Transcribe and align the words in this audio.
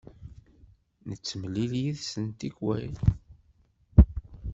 Nettemlil 1.07 1.71
yid-sen 1.81 2.25
tikwal. 2.39 2.93